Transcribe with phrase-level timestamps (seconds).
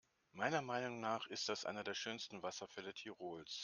[0.31, 3.59] Meiner Meinung nach ist das einer der schönsten Wasserfälle Tirols.